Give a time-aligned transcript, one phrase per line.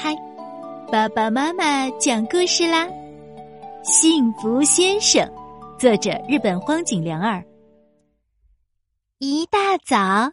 [0.00, 0.14] 嗨，
[0.92, 2.86] 爸爸妈妈讲故事啦！
[3.82, 5.28] 幸福先生，
[5.76, 7.44] 作者日本荒井良二。
[9.18, 10.30] 一大早，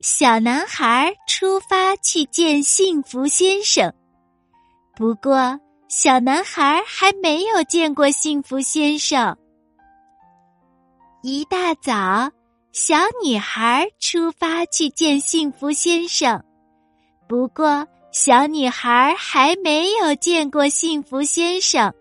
[0.00, 3.94] 小男孩出发去见幸福先生。
[4.96, 9.38] 不过，小男孩还没有见过幸福先生。
[11.22, 12.32] 一大早，
[12.72, 16.42] 小女孩出发去见幸福先生。
[17.28, 21.92] 不过，小女孩还没有见过幸福先生。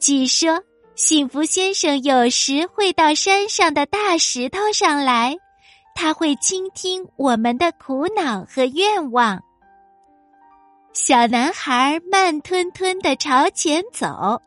[0.00, 0.60] 据说，
[0.96, 5.36] 幸福先生有时会到山上的大石头上来，
[5.94, 9.40] 他会倾听我们的苦恼和愿望。
[10.92, 14.42] 小男孩慢吞吞的朝前走，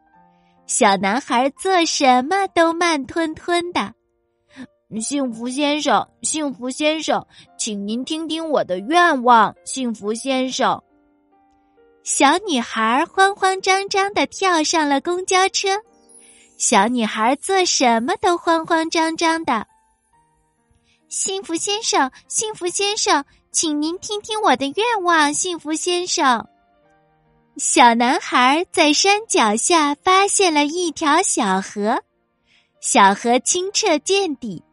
[0.68, 3.94] 小男孩做什么都慢吞吞的。
[5.00, 7.26] 幸福先生，幸福先生，
[7.58, 9.56] 请您听听我的愿望。
[9.64, 10.84] 幸福先生，
[12.04, 15.70] 小女孩慌慌张张的跳上了公交车。
[16.58, 19.66] 小女孩做什么都慌慌张张的。
[21.08, 25.34] 幸福先生，幸福先生，请您听听我的愿望。
[25.34, 26.48] 幸福先生，
[27.58, 32.04] 小男孩在山脚下发现了一条小河，
[32.82, 34.64] 小河清澈见底。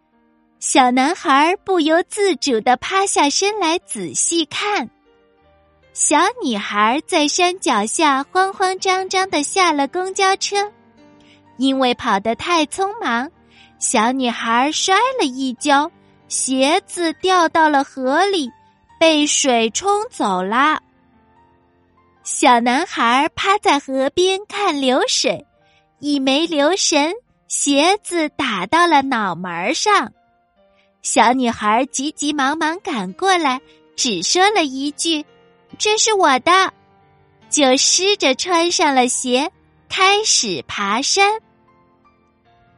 [0.60, 4.90] 小男孩不由自主的趴下身来仔细看。
[5.92, 10.72] 小女孩在山脚下慌慌张张的下了公交车，
[11.58, 13.30] 因为跑得太匆忙，
[13.78, 15.90] 小女孩摔了一跤，
[16.26, 18.50] 鞋子掉到了河里，
[18.98, 20.80] 被水冲走了。
[22.24, 25.46] 小男孩趴在河边看流水，
[26.00, 27.14] 一没留神，
[27.46, 30.12] 鞋子打到了脑门上。
[31.10, 33.62] 小女孩急急忙忙赶过来，
[33.96, 35.24] 只说了一句
[35.78, 36.70] ：“这是我的。”
[37.48, 39.50] 就湿着穿上了鞋，
[39.88, 41.40] 开始爬山。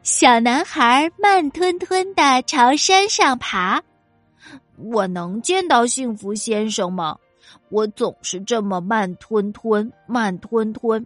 [0.04, 3.82] 小男孩慢吞吞的朝山上爬。
[4.76, 7.16] 我能见到幸福先生吗？
[7.68, 11.04] 我总是这么慢吞吞，慢吞吞。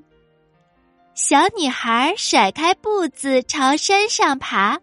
[1.15, 4.79] 小女孩甩开步子朝山上爬。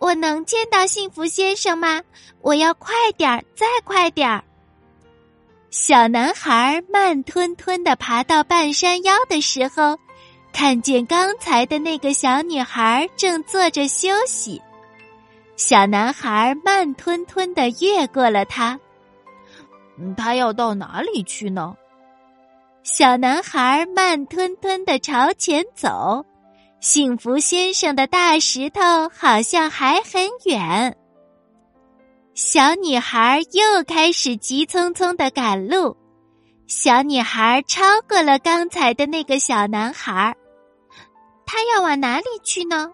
[0.00, 2.00] 我能见到幸福先生吗？
[2.40, 4.42] 我要快点儿，再快点儿。
[5.68, 9.98] 小男孩慢吞吞的爬到半山腰的时候，
[10.54, 14.60] 看见刚才的那个小女孩正坐着休息。
[15.56, 18.80] 小男孩慢吞吞的越过了她。
[20.16, 21.76] 他要到哪里去呢？
[22.82, 26.24] 小男孩慢吞吞的朝前走。
[26.80, 28.80] 幸福先生的大石头
[29.14, 30.96] 好像还很远。
[32.34, 35.94] 小女孩又开始急匆匆的赶路。
[36.66, 40.34] 小女孩超过了刚才的那个小男孩。
[41.44, 42.90] 她要往哪里去呢？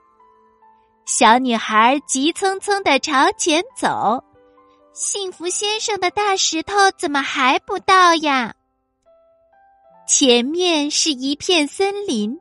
[1.04, 4.20] 小女孩急匆匆的朝前走。
[4.94, 8.52] 幸福先生的大石头怎么还不到呀？
[10.08, 12.36] 前面是一片森林。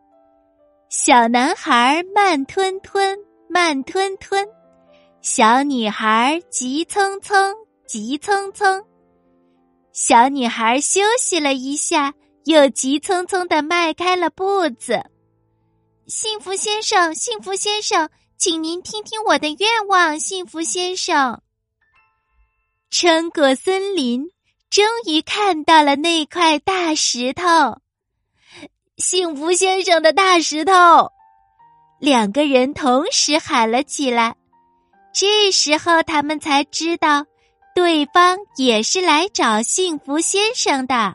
[0.98, 3.20] 小男孩慢吞吞，
[3.50, 4.42] 慢吞吞；
[5.22, 7.54] 小女孩急匆匆，
[7.86, 8.82] 急匆匆。
[9.92, 12.14] 小女孩休息了一下，
[12.46, 15.04] 又急匆匆的迈开了步子。
[16.08, 20.18] 幸福先生，幸福先生，请您听听我的愿望。
[20.18, 21.42] 幸福先生，
[22.90, 24.30] 穿过森林，
[24.70, 27.44] 终于看到了那块大石头。
[28.98, 31.12] 幸福先生的大石头，
[32.00, 34.36] 两个人同时喊了起来。
[35.14, 37.26] 这时候，他们才知道，
[37.76, 41.14] 对方也是来找幸福先生的。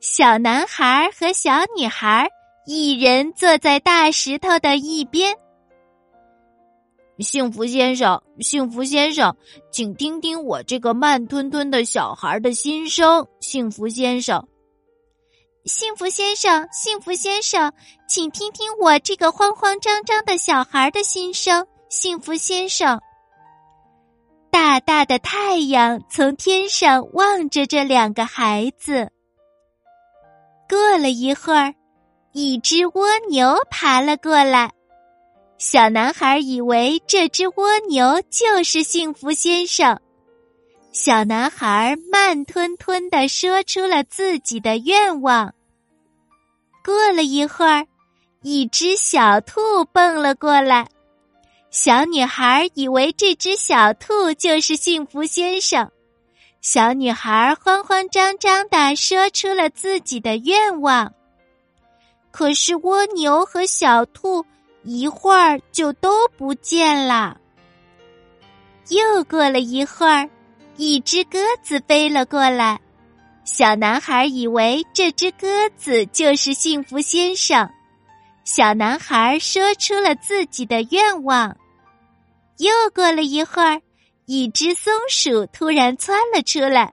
[0.00, 2.28] 小男孩和小女孩
[2.66, 5.36] 一人坐在大石头的一边。
[7.18, 9.36] 幸福先生，幸福先生，
[9.72, 13.26] 请听听我这个慢吞吞的小孩的心声。
[13.40, 14.46] 幸福先生。
[15.64, 17.72] 幸福先生，幸福先生，
[18.08, 21.64] 请听听我这个慌慌张张的小孩的心声。
[21.88, 23.00] 幸福先生，
[24.50, 29.12] 大大的太阳从天上望着这两个孩子。
[30.68, 31.72] 过了一会儿，
[32.32, 34.72] 一只蜗牛爬了过来。
[35.58, 40.00] 小男孩以为这只蜗牛就是幸福先生。
[40.92, 45.54] 小男孩慢吞吞的说出了自己的愿望。
[46.84, 47.86] 过了一会儿，
[48.42, 49.60] 一只小兔
[49.90, 50.86] 蹦了过来。
[51.70, 55.90] 小女孩以为这只小兔就是幸福先生。
[56.60, 61.10] 小女孩慌慌张张的说出了自己的愿望。
[62.30, 64.44] 可是蜗牛和小兔
[64.82, 67.38] 一会儿就都不见了。
[68.90, 70.28] 又过了一会儿，
[70.76, 72.80] 一只鸽子飞了过来。
[73.44, 77.68] 小男孩以为这只鸽子就是幸福先生。
[78.44, 81.56] 小男孩说出了自己的愿望。
[82.58, 83.80] 又过了一会儿，
[84.26, 86.92] 一只松鼠突然窜了出来。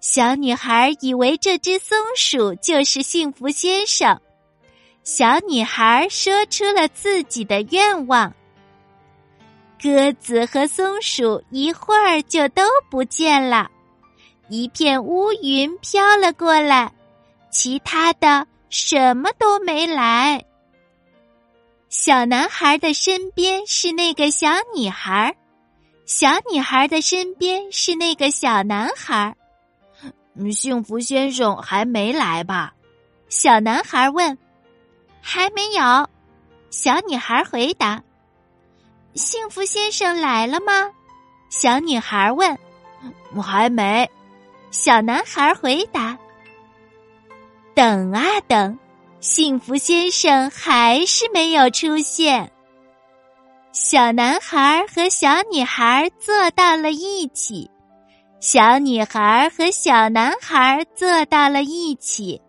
[0.00, 4.20] 小女孩以为这只松鼠就是幸福先生。
[5.02, 8.32] 小女孩说出了自己的愿望。
[9.80, 13.70] 鸽子和松鼠一会儿就都不见了，
[14.48, 16.92] 一片乌云飘了过来，
[17.50, 20.44] 其他的什么都没来。
[21.88, 25.34] 小男孩的身边是那个小女孩，
[26.06, 29.34] 小女孩的身边是那个小男孩。
[30.52, 32.74] 幸福先生还没来吧？
[33.28, 34.36] 小男孩问。
[35.20, 36.08] 还没有，
[36.70, 38.02] 小女孩回答。
[39.14, 40.90] 幸福先生来了吗？
[41.50, 42.56] 小女孩问。
[43.42, 44.10] 还没，
[44.70, 46.18] 小男孩回答。
[47.74, 48.78] 等啊等，
[49.20, 52.50] 幸福先生还是没有出现。
[53.72, 57.70] 小男孩和小女孩坐到了一起，
[58.40, 62.40] 小女孩和小男孩坐到了一起。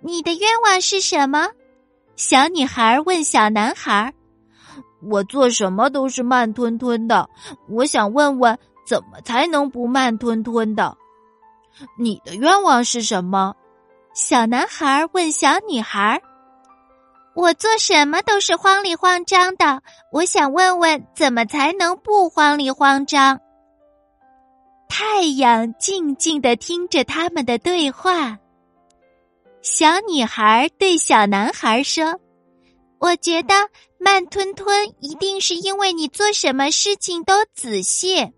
[0.00, 1.48] 你的愿望是什么？
[2.16, 4.12] 小女孩问小男孩。
[5.02, 7.28] 我做什么都是慢吞吞的，
[7.68, 10.96] 我想问问，怎么才能不慢吞吞的？
[11.96, 13.54] 你的愿望是什么？
[14.14, 16.20] 小男孩问小女孩。
[17.34, 19.80] 我做什么都是慌里慌张的，
[20.10, 23.38] 我想问问，怎么才能不慌里慌张？
[24.88, 28.38] 太阳静静的听着他们的对话。
[29.62, 32.18] 小女孩对小男孩说。
[33.00, 33.54] 我觉得
[33.98, 38.32] 慢吞吞一定是因为你做什么事情都仔细。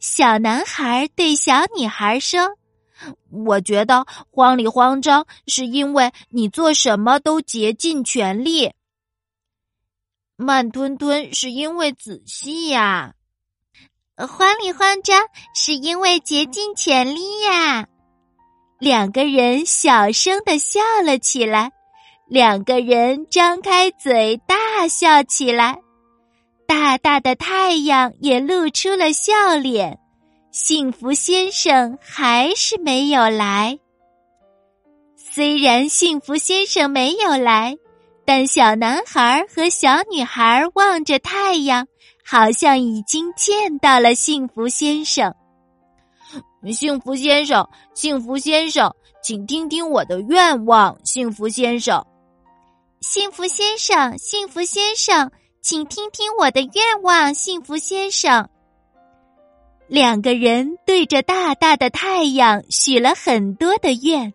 [0.00, 2.56] 小男孩对小女孩说
[3.46, 8.72] ：“我觉得慌里慌张是因为你做什么都竭尽全力。
[10.36, 13.14] 慢吞吞是因为仔细呀，
[14.16, 17.86] 慌里慌张是因为竭尽全力呀。”
[18.80, 21.72] 两个人小声的笑了起来。
[22.34, 25.78] 两个人张开嘴大笑起来，
[26.66, 30.00] 大大的太阳也露出了笑脸。
[30.50, 33.78] 幸福先生还是没有来。
[35.16, 37.76] 虽然幸福先生没有来，
[38.24, 41.86] 但小男孩和小女孩望着太阳，
[42.26, 45.32] 好像已经见到了幸福先生。
[46.72, 47.64] 幸福先生，
[47.94, 48.92] 幸福先生，
[49.22, 52.04] 请听听我的愿望，幸福先生。
[53.06, 55.30] 幸福先生，幸福先生，
[55.60, 57.34] 请听听我的愿望。
[57.34, 58.48] 幸福先生，
[59.88, 64.32] 两个人对着大大的太阳许了很多的愿，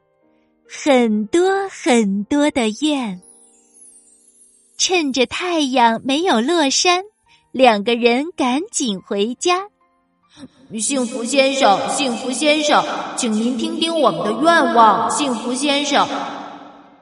[0.69, 3.19] 很多很多的愿。
[4.77, 7.03] 趁着太阳没有落山，
[7.51, 9.67] 两个人赶紧回家。
[10.79, 12.85] 幸福先生，幸福先生，
[13.17, 15.09] 请您听听我们的愿望。
[15.09, 16.07] 幸福先生。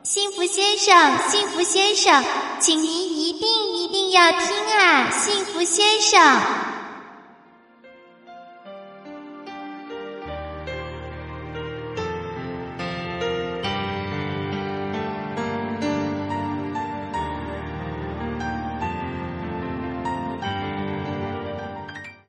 [0.10, 2.24] 幸福先生，幸福先生，
[2.62, 4.40] 请您一定一定要听
[4.80, 5.12] 啊！
[5.12, 6.67] 幸福先生。